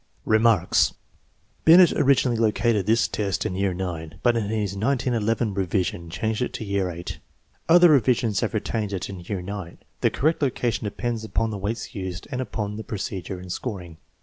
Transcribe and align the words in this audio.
Remarks. 0.25 0.95
Binet 1.63 1.91
originally 1.93 2.35
located 2.39 2.87
this 2.87 3.07
test 3.07 3.45
in 3.45 3.53
year 3.53 3.69
IX, 3.71 4.15
but 4.23 4.35
in 4.35 4.45
his 4.45 4.75
1911 4.75 5.53
revision 5.53 6.09
changed 6.09 6.41
it 6.41 6.53
to 6.53 6.65
year 6.65 6.91
VIII. 6.91 7.17
Other 7.69 7.89
revisions 7.91 8.39
have 8.39 8.55
retained 8.55 8.93
it 8.93 9.11
in 9.11 9.19
year 9.19 9.41
IX. 9.41 9.77
The 9.99 10.09
correct 10.09 10.41
location 10.41 10.85
depends 10.85 11.23
upon 11.23 11.51
the 11.51 11.59
weights 11.59 11.93
used 11.93 12.27
and 12.31 12.41
upon 12.41 12.77
the 12.77 12.83
procedure 12.83 13.37
and 13.37 13.51
scoring. 13.51 13.97